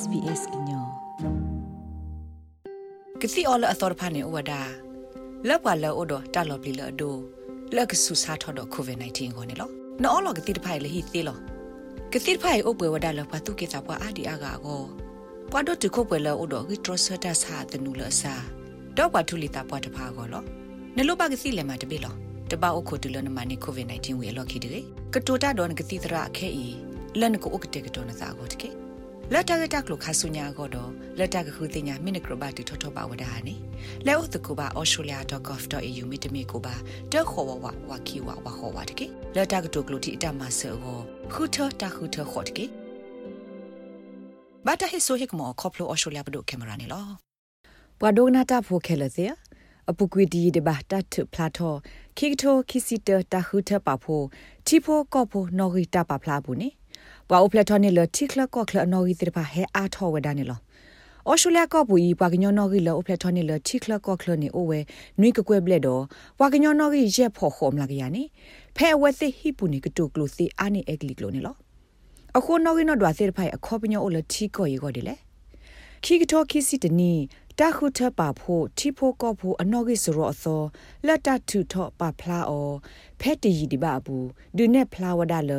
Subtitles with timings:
[0.00, 0.84] SBS ညော
[3.20, 4.60] ကစီအော်လအသောဖာနေဝဒါ
[5.48, 7.16] လောက်ပါလောဒတာလော်ပလီလောဒို
[7.74, 9.68] လက်ကဆူစာထော်တော့ကိုဗစ် -19 ကိုနေလော
[10.02, 11.36] နော်လောကတိတဖိုင်လေဟိသေးလော
[12.12, 14.82] ကတိတဖိုင်အုပ်ပွဲဝဒါလောပါတုကေစာပွားအာဒီအာဂါကို
[15.50, 18.34] ပွားတော့တခုပွဲလောဒိုဂီထရဆတာစာတနူလဆာ
[18.96, 20.42] တော့ပါထူလီတာပွားတဖာကိုလော
[20.96, 22.14] နလောပါကစီလေမှာတပိလော
[22.50, 24.80] တပအုတ်ခိုတူလနမနီကိုဗစ် -19 ဝေလောခိတေ
[25.14, 26.66] ကတိုတာတော့ကတိတရာခဲဤ
[27.20, 28.87] လန်ကိုဥကတေကတော်နစာကိုတကေ
[29.34, 33.54] လက်တကတက်လို့ခါဆုညာကတော့လက်တကခုတင်ညာမိနကရဘတီထောထောပါဝဒါနေ
[34.06, 36.74] လဲဥတကူပါ australia.gov.au မိတမီကိုပါ
[37.12, 40.74] တက်ခေါ်ဝဝဝကီဝဝခေါ်ဝတကေလက်တကတုကလူတီအတမဆော
[41.32, 42.64] ခုထတခုထခေါ်တကေ
[44.66, 47.06] ဘာတဟိဆိုဟိကမောခေါပလို australia ဘဒုကင်မရာနေလော
[48.00, 49.24] ဘဝဒိုနာတာဖိုခဲလစေ
[49.90, 51.74] အပုကွေဒီဒီဘာတတ်ဖလာထော
[52.18, 54.22] ခိကတိုခိစီတတခုထပါဖို
[54.66, 56.68] တီဖိုကောဖိုနော်ဂီတာပါဖလာဘူးနေ
[57.30, 60.60] ပွာအိုဖလက်ထော်နေလတိခလကောခလနော်ဂီတိပါဟဲအားထောဝဒနေလော
[61.26, 64.78] အော်ရှိုလျာကောပူဤပွာကညောနော်ဂီလောအိုဖလက်ထော်နေလတိခလကောခလနေအိုဝဲ
[65.20, 66.02] နွိကကွဲဘလက်တော့
[66.38, 68.22] ပွာကညောနော်ဂီရက်ဖို့ခေါ်မလာကရနေ
[68.76, 71.56] ဖဲဝဲသိဟိပူနေကတုကလို့စီအာနေအက်ကလီကလို့နေလော
[72.36, 75.14] အခုနော်ဂီနော်ဒွာစေဖိုင်အခေါ်ပညောအိုလတိကောရေကောဒီလေ
[76.04, 77.12] ခိကထောခိစီတနီ
[77.58, 80.62] တခုထပါဖို့တီဖိုကောဖို့အနော်ဂိစရောအသော
[81.06, 82.70] လက်တထုထောပါဖလာအော
[83.20, 85.52] ဖက်တီဒီဘာဘူးဒုနေဖလာဝဒါလ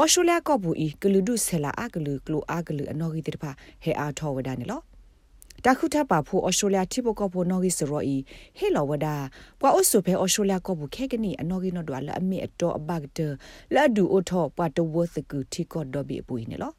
[0.00, 3.50] အော်ရှိုလျာကောဘူးဤကလူဒုဆလာအကလူကလိုအကလူအနော်ဂီတိတဖာ
[3.82, 4.80] ဟဲအားထောဝဒနေလော
[5.64, 8.16] တခုထပါဖို့အော်ရှိုလျာတိပိုကောဖို့နော်ဂီစရောဤ
[8.58, 9.14] ဟဲလောဝဒါ
[9.60, 13.18] ပွာအုဆုဖဲအော်ရှိုလျာကောဘူးခဲကနီအနော်ဂီနော်ဒွာလအမေအတော်အဘတ်တ
[13.74, 16.72] လာဒူအိုထောပွာတဝသကူတီကောဒိုဘီပူနေလော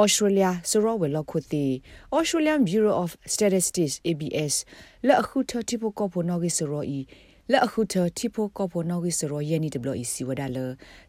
[0.00, 1.64] Australia ဆိုတော့ဝေလောက်ခုတီ
[2.16, 4.54] Australian Bureau of Statistics ABS
[5.06, 7.00] လက်အခုထတိပိုကောဖို့နော်ဂီဆိုရောဤ
[7.52, 10.58] လက်အခုထတီဖိုကောပိုနော်ဂီစရောယနီဒဘလအီစီဝဒါလ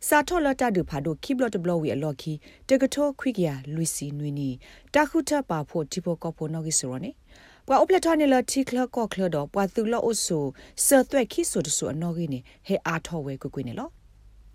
[0.07, 2.33] စာထောလတာဒူဖာဒိုခိဘလတဘလဝီအလော်ခီ
[2.69, 4.49] တကထောခွိကရလူစီနွီနီ
[4.93, 7.11] တခုထပါဖို့တီဖိုကောပိုနော်ဂီစရောနေ
[7.67, 10.39] ပွာဥပလထနေလတီကလကောကလတော့ပွာသူလော့အဆူ
[10.85, 13.89] ဆာသွက်ခိဆိုတဆူအနော်ဂီနေဟဲအားထောဝဲကွကွနေလော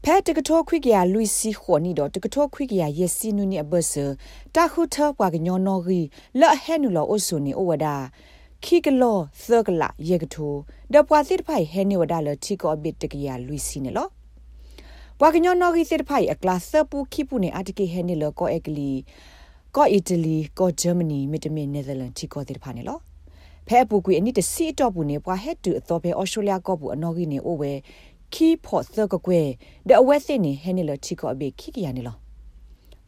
[0.04, 4.04] ဖဲတကထောခွိကရလူစီခေါ်နီတော့တကထောခွိကရယစီနူနီအဘဆာ
[4.54, 6.00] တခုထပွာကညောနော်ဂီ
[6.40, 7.96] လက်ဟဲနူလောအဆူနေဩဝဒါ
[8.64, 10.54] ခိကလောသကလာယေကထို
[10.92, 14.08] ဒပွားစစ်ဖိုင်ဟဲနေဝဒါလချီကောဘစ်တကရလူစီနေလော
[15.18, 18.90] ဘွာကညောနော်ဂီစစ်ဖိုင်အကလာဆပူခိပူနေအတကေဟဲနေလောကောအက်ကလီ
[19.76, 22.98] ကောအီတလီကောဂျာမနီမီတမင်နယ်သာလန်ချီကောတိဖာနေလော
[23.66, 27.72] ဖဲပူကွေအနိတစီတော့ပူနေဘွာဟက်တူအတော်ဖဲအော်စတြေးလျကောပူအနော်ဂီနေအိုဝဲ
[28.34, 29.40] ခီဖို့သကကွဲ
[29.88, 32.16] ဒအဝဲစစ်နေဟဲနေလောချီကောအဘေခိကရနေလော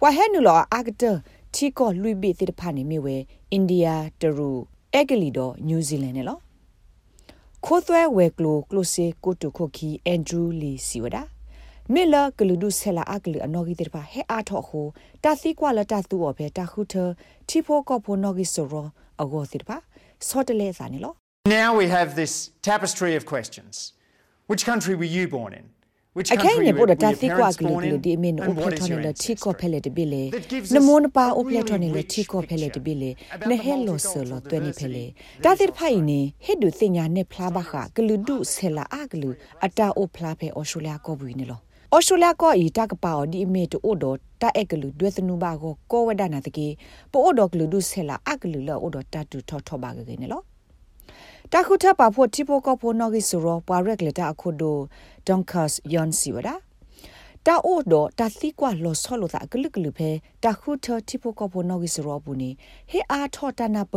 [0.01, 1.05] ဘွာဟဲနူလောအာဂတ
[1.55, 3.17] ချီကောလူဘီတိဖာနေမိဝဲ
[3.53, 3.87] အိန္ဒိယ
[4.21, 4.51] တရူ
[4.95, 6.39] အက်ကလီတော့နယူးဇီလန်နဲ့လော
[7.65, 11.17] ခိုးသွဲဝဲကလိုကလိုစေကိုတုခိုခီအန်ဒရူးလီစီဝဒ
[11.93, 14.87] မီလာကလူဒုဆလာအကလအနော်ဂီတေပါဟဲအားထော့ဟို
[15.25, 16.95] တာသီကွာလတာသူော်ပဲတာခုထ
[17.49, 18.87] တီဖိုကောဖိုနော်ဂီဆိုရော
[19.23, 19.77] အဂောစီတပါ
[20.29, 21.13] စောတလေစာနေလော
[21.61, 22.33] Now we have this
[22.69, 23.75] tapestry of questions.
[24.51, 25.67] Which country were you born in?
[26.15, 29.53] Again ne boda ta thi kwa glu glu di min o pletone le thi ko
[29.53, 30.31] phele de bile
[30.71, 33.17] ne mon pa o pletone le thi ko phele de bile
[33.49, 37.25] ne hello so lo twe ni phele ta thi phai ni he du sinya ne
[37.25, 39.31] phla ba kha glu du sela a glu
[39.61, 41.57] ata o phla phe australia ko bu ni lo
[41.95, 44.05] ဩစတြေးလျကောဤတကပါဒီအမေတိုဒ
[44.41, 46.69] တာအက်ကလူဒွေသနုဘာကိုကောဝဒနာတကေ
[47.13, 50.43] ပိုဒကလူဒုဆဲလာအကလူလောဒတတူထောထောဘာကေနေလော
[51.55, 54.79] တခုထပါဖို့တီပိုကဖို့နော်ဂီဆိုရောပွာရက်လက်တာအခုဒို
[55.27, 56.55] ဒွန်ကတ်ယွန်စီဝဒါ
[57.47, 60.11] တာအိုဒတာသီကွာလောဆောလိုတာဂလဂလဖဲ
[60.45, 62.51] တခုထတီပိုကဖို့နော်ဂီဆိုရောဘူးနေ
[62.91, 63.95] ဟေအားထောတနာပ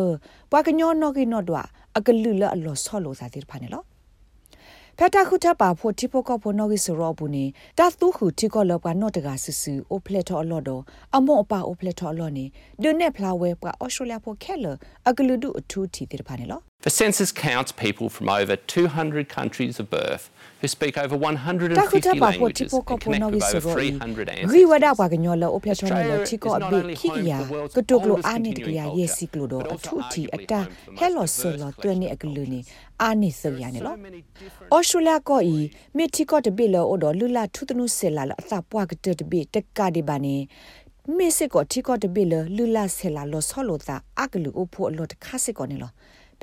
[0.51, 1.61] ပွာကညောနော်ဂီနော်ဒွာ
[1.97, 3.83] အကလူလအလောဆောလိုစာတိဖာနေလော
[4.97, 7.45] ဖက်တာခုထပါဖို့တီပိုကဖို့နော်ဂီဆိုရောဘူးနေ
[7.77, 10.81] တာသူခုတီကောလောကနော့တကဆူဆူအိုဖလက်ထောအလော့တော့
[11.15, 12.45] အမောအပါအိုဖလက်ထောအလော့နေ
[12.81, 14.65] ဒွနဲ့ဖလာဝဲပွာအော်စတြေးလျဖို့ခဲလ
[15.07, 20.30] အကလူဒုအထူးတီတိဖာနေလော The census counts people from over 200 countries of birth
[20.62, 24.52] who speak over 150 languages and connect with over 300 ancestors.
[24.54, 27.38] Riwada wa ganyola o pletona lo chiko abe kiya
[27.74, 32.64] kutoklo ani tiya yesi klo do athuti ata hello solo twene aklu ni
[32.98, 33.98] ani so ya ne lo
[34.72, 38.62] Australia ko i me tiko de bi lo o do lula thutnu sela la asa
[38.62, 40.48] pwa ka de bi tekka de ba ne
[41.18, 45.90] မေစစ်ကိုတီကောတပိလလူလာဆဲလာလောဆောလိုတာအကလူအဖို့အလောတခါစစ်ကောနေလော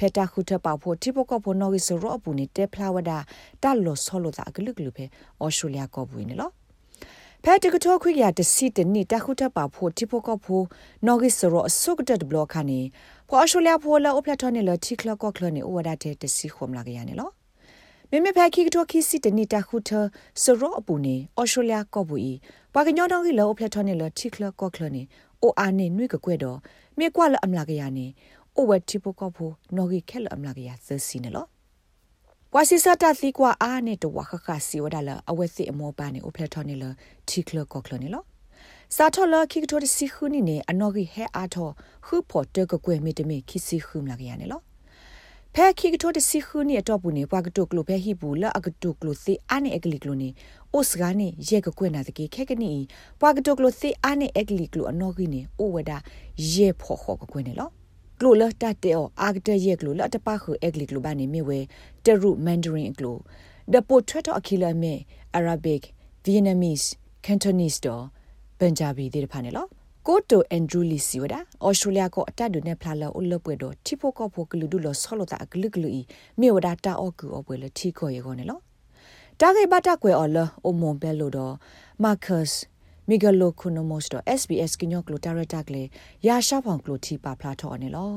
[0.02, 3.10] ဖက်တာခုထပေါဖို့တိပကောဖို့နော်ဂီဆိုရောအပူနေတဲဖလာဝဒ
[3.62, 5.04] တလောဆောလိုတာဂလုဂလုပဲ
[5.40, 6.50] အော်စတြေးလျကောဘူးနေလော
[7.44, 10.64] ဖက်တကထောခွေရတစီတနိတခုထပါဖို့တိပကောဖို့
[11.06, 12.80] နော်ဂီဆိုရောအစုကတဘလော့ခါနေ
[13.28, 17.30] ဖော်အော်စတြေးလျဖို့လာအပလထနေလတိကလကောကလနေဩဝဒတဲ့တစီခုမလာကြရနေလော
[18.10, 19.90] မေမေဖက်ခိကထောခိစီတနိတခုထ
[20.42, 22.32] စရောအပူနေအော်စတြေးလျကောဘူးဤ
[22.74, 25.06] ပါကညောတော့ဂီလောအပလထနေလတိကလကောကလနေဩ
[25.42, 26.58] အိုအာနေနွိကကွဲ့တော့
[26.98, 28.06] မြေကွာလအမလာကရနေ
[28.56, 31.46] အိုဝက်တီပိုကဖို့နော်ဂီခဲလအမလာကရသစီနေလော
[32.54, 36.84] ဝါစီစတာသီကွာအာနေတဝခခစီဝဒါလအဝက်စီအမောပါနေအိုဖလက်ထော်နေလ
[37.28, 38.22] တီကလကောကလနေလော
[38.96, 41.72] စာထော်လခိကတိုစီခုနီနေအနော်ဂီဟဲအားထော်
[42.06, 44.60] ခုဖို့တကကွဲမီတမီခိစီခုမလာကရနေလော
[45.54, 50.28] ဖဲခိကတိုတစီခုနီအတော့ဘူးနေပွားကတုကလိုဖဲဟိဘူးလအကတုကလိုစီအာနေအကလီကလိုနေ
[50.72, 52.72] အိုစကနေရေကကွဲ့နာတကေခဲကနီ
[53.20, 55.98] ပွားကတုကလိုစီအာနေအကလီကလိုအနော်ဂီနေအိုဝဒါ
[56.52, 57.70] ရေဖို့ခေါ်ကကွဲ့နေလော
[58.22, 61.58] ကလိုလတတဲ့အောအာဂတရက်ကလိုလတပခုအက်ဂလီကလိုဘာနေမြဝဲ
[62.04, 63.16] တရုမန်ဒရင်ကလို
[63.72, 64.94] ဒပိုထရတအခီလာမေ
[65.34, 65.80] အာရဘစ်
[66.24, 66.78] ဗီယက်နမစ်
[67.24, 68.04] ကန်တိုနီစ်တော့
[68.58, 69.66] ပန်ဂျာဘီဒီဖာနေလော
[70.06, 76.00] ကိုတိုအန်ဒရူလီစီဝဒါအော်စတြေးလျကိုအတတ်ဒုန်နဲ့ဖလာလောအလပွဲတော့တီဖိုကောဖိုကလူဒူလောဆောလတာအကလကလူဤ
[76.40, 78.58] မြေဝဒါတာအော့ကူအပွဲလတီကိုရေကောနေလော
[79.40, 81.54] တာဂေဘတာကွယ်အော်လအမွန်ဘဲလို့တော့
[82.02, 82.46] မာကတ်
[83.14, 85.82] မီဂလိုခုနိုမိုစတော့ SBS ကညောကလိုတာရတာကလေ
[86.26, 88.12] ရာရှာဖောင်ကလိုတီပါဖလာထော်နေလော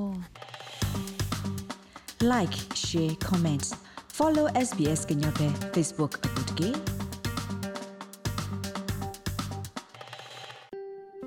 [2.32, 3.70] like share comments
[4.18, 6.70] follow SBS ကညောတဲ့ Facebook အပုတ်ကေ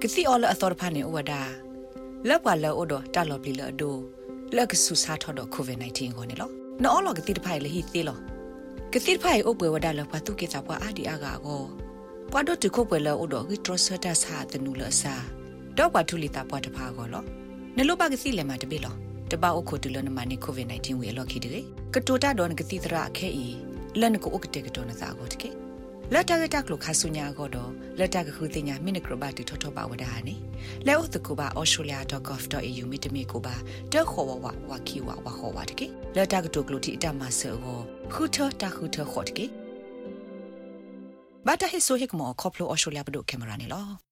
[0.00, 1.42] ကစီအော်လအသောဖာနေဝဒါ
[2.28, 3.96] လောက်ပါလောဒတာလော်ပလီလောဒို
[4.56, 6.50] လက်ကဆူစာထော်တော့ COVID-19 ကိုနေလော
[6.84, 8.18] နော်လောကတိတဖိုင်လေဟီသေးလော
[8.92, 11.87] ကတိဖိုင်အုပ်ပွဲဝဒါလောပါတုကေစာပွားအာဒီအာဂါကို
[12.32, 15.14] ပွားတော့တခုပွဲလောဒိုဂီထရဆတာစာတနူလစာ
[15.78, 17.22] တော့ပါထူလီတာပွားတဖာကိုလော
[17.76, 18.94] နလောပါကစီလေမှာတပိလော
[19.30, 21.60] တပောက်ခုတူလနမနီကိုဗစ် -19 ဝေလော်ခိတေ
[21.94, 23.46] ကတိုတာဒွန်ကတိတရာခဲဤ
[24.00, 25.50] လန်ကိုဥကတေကတောနသာကိုတကေ
[26.12, 30.34] လက်တကတကလခါဆုညာကိုတော့လက်တကခုတင်ညာမိနကရဘတိထောထောပါဝဒါနေ
[30.86, 33.54] လဲဥတကူပါ australia.gov.au မိတမီကိုပါ
[33.92, 35.86] တက်ခေါ်ဝဝဝခီဝဝခေါ်ဝတကေ
[36.16, 37.80] လက်တကတုကလူတီအတမဆောကို
[38.12, 39.46] ခုထတခုထခေါ်တကေ
[41.46, 44.07] ဘာတဟိဆိုဟိကမောခေါပလို australia ဘဒုကင်မရာနေလော